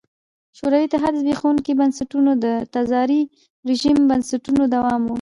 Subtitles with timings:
[0.57, 3.21] شوروي اتحاد زبېښونکي بنسټونه د تزاري
[3.69, 5.09] رژیم بنسټونو دوام و.